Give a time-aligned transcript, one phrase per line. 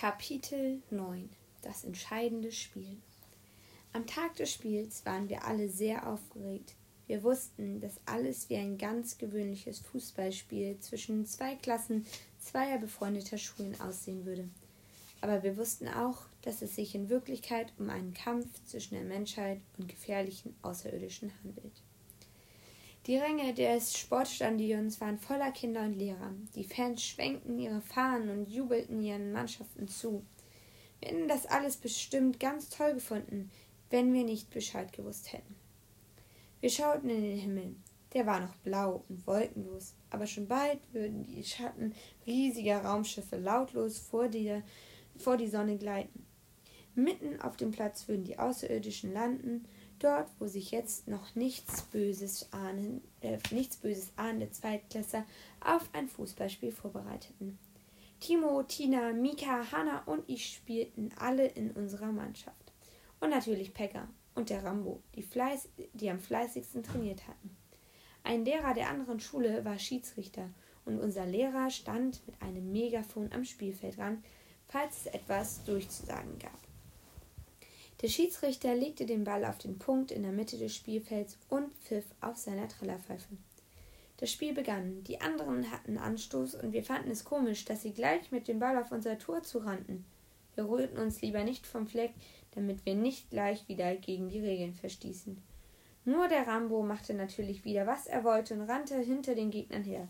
[0.00, 1.28] Kapitel 9
[1.60, 2.98] Das entscheidende Spiel
[3.92, 6.76] Am Tag des Spiels waren wir alle sehr aufgeregt.
[7.08, 12.06] Wir wussten, dass alles wie ein ganz gewöhnliches Fußballspiel zwischen zwei Klassen
[12.38, 14.48] zweier befreundeter Schulen aussehen würde.
[15.20, 19.60] Aber wir wussten auch, dass es sich in Wirklichkeit um einen Kampf zwischen der Menschheit
[19.78, 21.82] und gefährlichen Außerirdischen handelt.
[23.08, 26.34] Die Ränge des Sportstadions waren voller Kinder und Lehrer.
[26.54, 30.26] Die Fans schwenkten ihre Fahnen und jubelten ihren Mannschaften zu.
[31.00, 33.50] Wir hätten das alles bestimmt ganz toll gefunden,
[33.88, 35.56] wenn wir nicht Bescheid gewusst hätten.
[36.60, 37.76] Wir schauten in den Himmel.
[38.12, 41.94] Der war noch blau und wolkenlos, aber schon bald würden die Schatten
[42.26, 44.62] riesiger Raumschiffe lautlos vor die,
[45.16, 46.27] vor die Sonne gleiten.
[46.98, 49.64] Mitten auf dem Platz würden die Außerirdischen landen
[49.98, 55.24] Dort, wo sich jetzt noch nichts Böses, ahnen, äh, nichts Böses ahnende Zweitklässler
[55.60, 57.58] auf ein Fußballspiel vorbereiteten.
[58.20, 62.72] Timo, Tina, Mika, Hanna und ich spielten alle in unserer Mannschaft.
[63.20, 67.56] Und natürlich Pekka und der Rambo, die, Fleiß, die am fleißigsten trainiert hatten.
[68.22, 70.48] Ein Lehrer der anderen Schule war Schiedsrichter
[70.84, 74.24] und unser Lehrer stand mit einem Megafon am Spielfeldrand,
[74.68, 76.67] falls es etwas durchzusagen gab.
[78.00, 82.04] Der Schiedsrichter legte den Ball auf den Punkt in der Mitte des Spielfelds und pfiff
[82.20, 83.36] auf seiner Trillerpfeife.
[84.18, 85.02] Das Spiel begann.
[85.02, 88.78] Die anderen hatten Anstoß und wir fanden es komisch, dass sie gleich mit dem Ball
[88.78, 90.04] auf unser Tor zurannten.
[90.54, 92.12] Wir holten uns lieber nicht vom Fleck,
[92.52, 95.36] damit wir nicht gleich wieder gegen die Regeln verstießen.
[96.04, 100.06] Nur der Rambo machte natürlich wieder, was er wollte und rannte hinter den Gegnern her.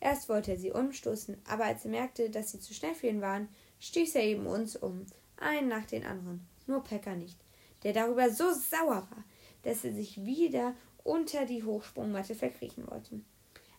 [0.00, 3.20] Erst wollte er sie umstoßen, aber als er merkte, dass sie zu schnell für ihn
[3.20, 3.48] waren,
[3.80, 5.04] stieß er eben uns um,
[5.36, 7.38] einen nach den anderen nur Pekka nicht,
[7.82, 9.24] der darüber so sauer war,
[9.62, 13.20] dass er sich wieder unter die Hochsprungmatte verkriechen wollte.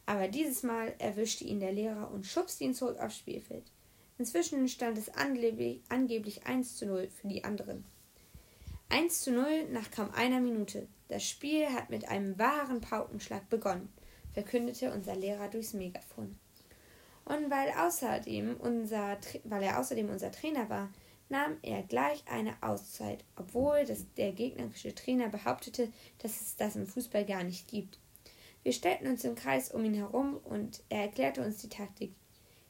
[0.06, 3.66] Aber dieses Mal erwischte ihn der Lehrer und schubste ihn zurück aufs Spielfeld.
[4.18, 7.86] Inzwischen stand es angeblich, angeblich 1 zu 0 für die anderen.
[8.90, 10.88] 1 zu 0 nach kaum einer Minute.
[11.10, 13.90] Das Spiel hat mit einem wahren Paukenschlag begonnen,
[14.34, 16.38] verkündete unser Lehrer durchs Megafon.
[17.26, 20.90] Und weil, außerdem unser, weil er außerdem unser Trainer war,
[21.30, 26.88] nahm er gleich eine Auszeit, obwohl das, der gegnerische Trainer behauptete, dass es das im
[26.88, 28.00] Fußball gar nicht gibt.
[28.64, 32.14] Wir stellten uns im Kreis um ihn herum und er erklärte uns die Taktik.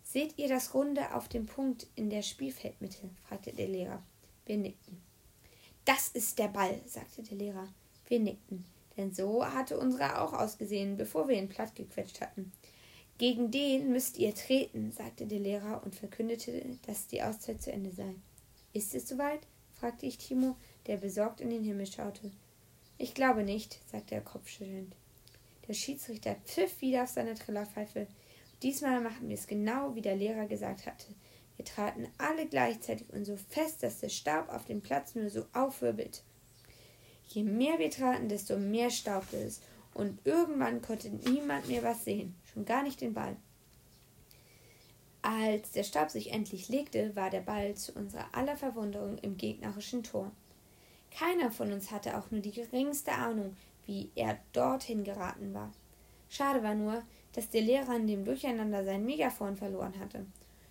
[0.03, 3.09] Seht ihr das Runde auf dem Punkt in der Spielfeldmitte?
[3.27, 4.01] fragte der Lehrer.
[4.45, 5.01] Wir nickten.
[5.85, 7.67] Das ist der Ball, sagte der Lehrer.
[8.07, 8.63] Wir nickten,
[8.95, 12.51] denn so hatte unsere auch ausgesehen, bevor wir ihn platt gequetscht hatten.
[13.17, 17.91] Gegen den müsst ihr treten, sagte der Lehrer und verkündete, dass die Auszeit zu Ende
[17.91, 18.13] sei.
[18.77, 19.39] Ist es soweit?
[19.73, 20.55] fragte ich Timo,
[20.85, 22.31] der besorgt in den Himmel schaute.
[22.99, 24.95] Ich glaube nicht, sagte er kopfschüttelnd.
[25.67, 28.05] Der Schiedsrichter pfiff wieder auf seine Trillerpfeife.
[28.61, 31.07] Diesmal machten wir es genau, wie der Lehrer gesagt hatte.
[31.55, 35.47] Wir traten alle gleichzeitig und so fest, dass der Staub auf dem Platz nur so
[35.53, 36.21] aufwirbelt.
[37.29, 39.59] Je mehr wir traten, desto mehr staubte es,
[39.95, 43.37] und irgendwann konnte niemand mehr was sehen, schon gar nicht den Ball.
[45.29, 50.01] Als der Stab sich endlich legte, war der Ball zu unserer aller Verwunderung im gegnerischen
[50.01, 50.31] Tor.
[51.11, 55.73] Keiner von uns hatte auch nur die geringste Ahnung, wie er dorthin geraten war.
[56.29, 60.25] Schade war nur, dass der Lehrer in dem Durcheinander sein Megafon verloren hatte.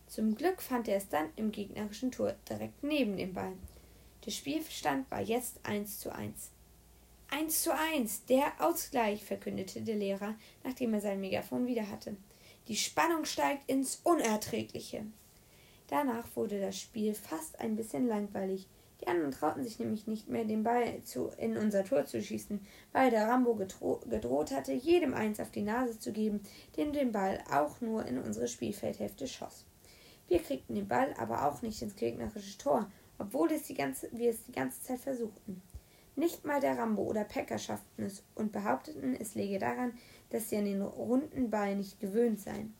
[0.06, 3.53] Zum Glück fand er es dann im gegnerischen Tor direkt neben dem Ball.
[4.25, 6.50] Der Spielstand war jetzt eins zu eins.
[7.28, 10.34] Eins zu eins, der Ausgleich, verkündete der Lehrer,
[10.65, 12.16] nachdem er sein Megafon wieder hatte.
[12.69, 15.06] Die Spannung steigt ins Unerträgliche.
[15.87, 18.66] Danach wurde das Spiel fast ein bisschen langweilig.
[19.00, 22.60] Die anderen trauten sich nämlich nicht mehr, den Ball zu, in unser Tor zu schießen,
[22.93, 26.41] weil der Rambo gedroht hatte, jedem eins auf die Nase zu geben,
[26.77, 29.65] dem den Ball auch nur in unsere Spielfeldhälfte schoss.
[30.27, 34.31] Wir kriegten den Ball aber auch nicht ins gegnerische Tor, obwohl es die ganze, wir
[34.31, 35.62] es die ganze Zeit versuchten.
[36.16, 39.93] Nicht mal der Rambo oder Pekka schafften es und behaupteten, es läge daran,
[40.31, 42.75] dass sie an den runden Ball nicht gewöhnt seien.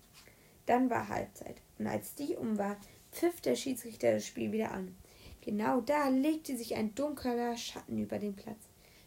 [0.67, 2.77] Dann war Halbzeit, und als die um war,
[3.13, 4.97] pfiff der Schiedsrichter das Spiel wieder an.
[5.43, 8.59] Genau da legte sich ein dunkler Schatten über den Platz.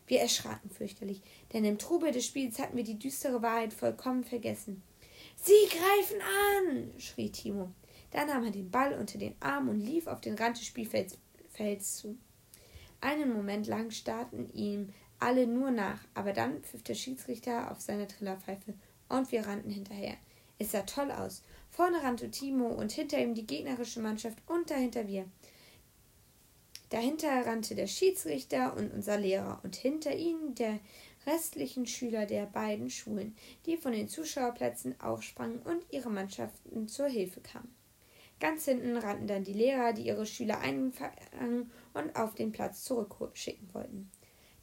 [0.07, 1.21] Wir erschraken fürchterlich,
[1.53, 4.81] denn im Trubel des Spiels hatten wir die düstere Wahrheit vollkommen vergessen.
[5.35, 6.92] Sie greifen an!
[6.97, 7.71] schrie Timo.
[8.12, 11.18] Dann nahm er den Ball unter den Arm und lief auf den Rand des Spielfelds
[11.97, 12.18] zu.
[13.01, 14.89] Einen Moment lang starrten ihm
[15.19, 18.74] alle nur nach, aber dann pfiff der Schiedsrichter auf seine Trillerpfeife
[19.10, 20.16] und wir rannten hinterher.
[20.57, 21.44] Es sah toll aus.
[21.69, 25.25] Vorne rannte Timo und hinter ihm die gegnerische Mannschaft und dahinter wir.
[26.89, 30.80] Dahinter rannte der Schiedsrichter und unser Lehrer und hinter ihnen der
[31.27, 33.36] restlichen Schüler der beiden Schulen,
[33.66, 37.75] die von den Zuschauerplätzen aufsprangen und ihre Mannschaften zur Hilfe kamen.
[38.39, 43.69] Ganz hinten rannten dann die Lehrer, die ihre Schüler einfangen und auf den Platz zurückschicken
[43.74, 44.10] wollten.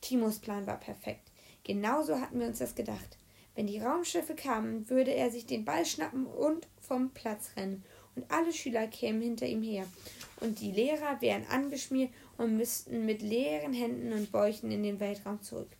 [0.06, 1.32] Timos Plan war perfekt.
[1.64, 3.18] Genauso hatten wir uns das gedacht.
[3.56, 7.82] Wenn die Raumschiffe kamen, würde er sich den Ball schnappen und vom Platz rennen.
[8.14, 9.84] Und alle Schüler kämen hinter ihm her.
[10.38, 15.42] Und die Lehrer wären angeschmiert und müssten mit leeren Händen und Bäuchen in den Weltraum
[15.42, 15.70] zurück.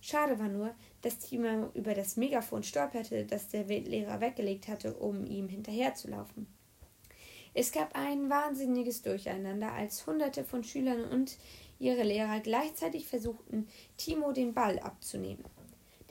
[0.00, 5.26] Schade war nur, dass Timo über das Megafon stolperte, das der Lehrer weggelegt hatte, um
[5.26, 6.46] ihm hinterherzulaufen.
[7.56, 11.36] Es gab ein wahnsinniges Durcheinander, als Hunderte von Schülern und
[11.84, 15.44] ihre Lehrer gleichzeitig versuchten, Timo den Ball abzunehmen.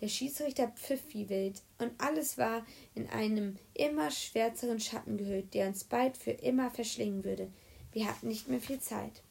[0.01, 5.67] Der Schiedsrichter pfiff wie wild, und alles war in einem immer schwärzeren Schatten gehüllt, der
[5.67, 7.49] uns bald für immer verschlingen würde.
[7.91, 9.23] Wir hatten nicht mehr viel Zeit.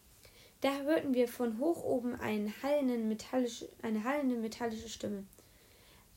[0.62, 3.16] Da hörten wir von hoch oben einen hallenden
[3.82, 5.24] eine hallende metallische Stimme.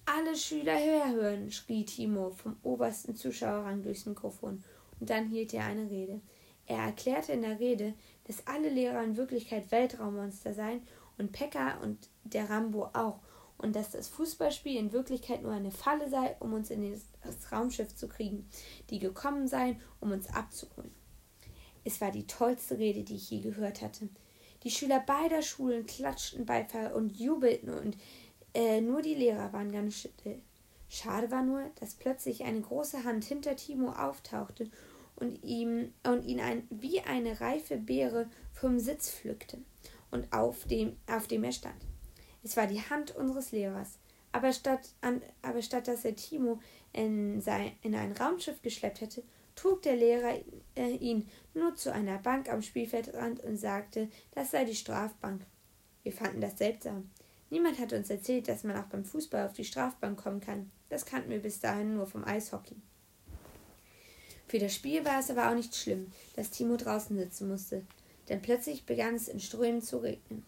[0.06, 4.64] Alle Schüler herhören, schrie Timo vom obersten Zuschauerrang durchs Mikrofon,
[5.00, 6.22] und dann hielt er eine Rede.
[6.68, 7.94] Er erklärte in der Rede,
[8.26, 10.82] dass alle Lehrer in Wirklichkeit Weltraummonster seien
[11.18, 13.20] und Pekka und der Rambo auch,
[13.58, 17.96] und dass das Fußballspiel in Wirklichkeit nur eine Falle sei, um uns in das Raumschiff
[17.96, 18.50] zu kriegen,
[18.90, 20.92] die gekommen seien, um uns abzuholen.
[21.86, 24.10] Es war die tollste Rede, die ich je gehört hatte.
[24.64, 27.96] Die Schüler beider Schulen klatschten Beifall und jubelten und
[28.54, 30.42] äh, nur die Lehrer waren ganz still.
[30.90, 34.70] Schade war nur, dass plötzlich eine große Hand hinter Timo auftauchte
[35.16, 39.60] und, ihm, und ihn ein, wie eine reife Beere vom Sitz pflückte
[40.12, 41.86] und auf dem, auf dem er stand.
[42.44, 44.00] Es war die Hand unseres Lehrers.
[44.32, 46.60] Aber statt, an, aber statt dass er Timo
[46.92, 49.24] in, sein, in ein Raumschiff geschleppt hätte,
[49.56, 50.36] trug der Lehrer
[50.76, 55.46] äh, ihn nur zu einer Bank am Spielfeldrand und sagte, das sei die Strafbank.
[56.04, 57.10] Wir fanden das seltsam.
[57.50, 60.70] Niemand hat uns erzählt, dass man auch beim Fußball auf die Strafbank kommen kann.
[60.90, 62.76] Das kannten wir bis dahin nur vom Eishockey.
[64.48, 67.84] Für das Spiel war es aber auch nicht schlimm, dass Timo draußen sitzen musste,
[68.30, 70.44] denn plötzlich begann es in Strömen zu regnen.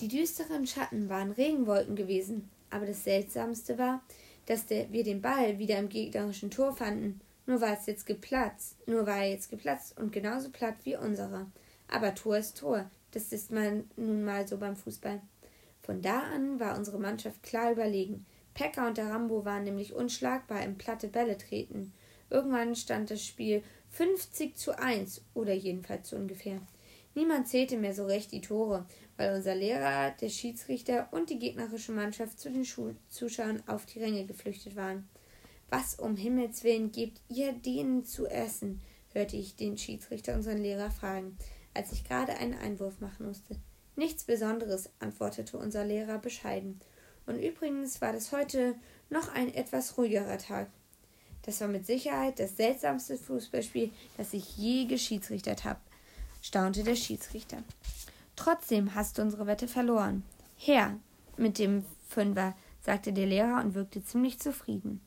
[0.00, 4.02] Die düsteren Schatten waren Regenwolken gewesen, aber das Seltsamste war,
[4.46, 7.20] dass der, wir den Ball wieder im gegnerischen Tor fanden.
[7.46, 11.50] Nur war es jetzt geplatzt, nur war er jetzt geplatzt und genauso platt wie unserer.
[11.88, 15.20] Aber Tor ist Tor, das ist mal nun mal so beim Fußball.
[15.82, 18.24] Von da an war unsere Mannschaft klar überlegen.
[18.54, 21.92] Pekka und der Rambo waren nämlich unschlagbar im platte Bälle treten.
[22.30, 26.60] Irgendwann stand das Spiel 50 zu 1 oder jedenfalls so ungefähr.
[27.14, 28.86] Niemand zählte mehr so recht die Tore,
[29.16, 34.26] weil unser Lehrer, der Schiedsrichter und die gegnerische Mannschaft zu den Zuschauern auf die Ränge
[34.26, 35.08] geflüchtet waren.
[35.70, 38.80] Was um Himmels willen gebt ihr denen zu essen?
[39.12, 41.36] hörte ich den Schiedsrichter unseren Lehrer fragen,
[41.74, 43.56] als ich gerade einen Einwurf machen musste.
[43.96, 46.80] Nichts Besonderes, antwortete unser Lehrer bescheiden.
[47.26, 48.76] Und übrigens war das heute
[49.08, 50.70] noch ein etwas ruhigerer Tag.
[51.50, 55.80] Das war mit Sicherheit das seltsamste Fußballspiel, das ich je geschiedsrichtert habe,
[56.42, 57.64] staunte der Schiedsrichter.
[58.36, 60.22] Trotzdem hast du unsere Wette verloren.
[60.56, 60.96] Her
[61.36, 65.00] mit dem Fünfer, sagte der Lehrer und wirkte ziemlich zufrieden.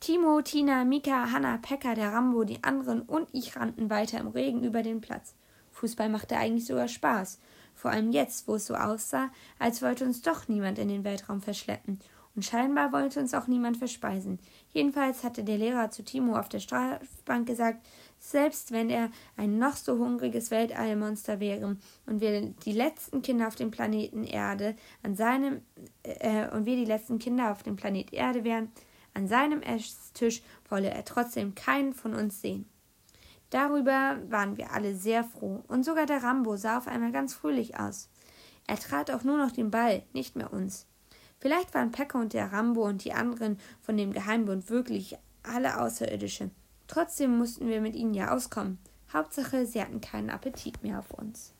[0.00, 4.64] Timo, Tina, Mika, Hanna, Pekka, der Rambo, die anderen und ich rannten weiter im Regen
[4.64, 5.36] über den Platz.
[5.70, 7.38] Fußball machte eigentlich sogar Spaß,
[7.72, 9.30] vor allem jetzt, wo es so aussah,
[9.60, 12.00] als wollte uns doch niemand in den Weltraum verschleppen
[12.34, 14.40] und scheinbar wollte uns auch niemand verspeisen.
[14.72, 17.86] Jedenfalls hatte der Lehrer zu Timo auf der Strafbank gesagt,
[18.18, 21.76] selbst wenn er ein noch so hungriges Weltallmonster wäre
[22.06, 25.60] und wir die letzten Kinder auf dem Planeten Erde an seinem
[26.02, 28.72] äh, und wir die letzten Kinder auf dem Planet Erde wären,
[29.12, 32.68] an seinem Esstisch wolle er trotzdem keinen von uns sehen.
[33.50, 37.78] Darüber waren wir alle sehr froh, und sogar der Rambo sah auf einmal ganz fröhlich
[37.78, 38.08] aus.
[38.66, 40.86] Er trat auch nur noch den Ball, nicht mehr uns.
[41.38, 46.50] Vielleicht waren Pekka und der Rambo und die anderen von dem Geheimbund wirklich alle Außerirdische.
[46.86, 48.78] Trotzdem mussten wir mit ihnen ja auskommen.
[49.12, 51.53] Hauptsache, sie hatten keinen Appetit mehr auf uns.